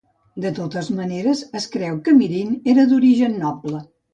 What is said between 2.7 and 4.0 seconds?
era d'origen noble.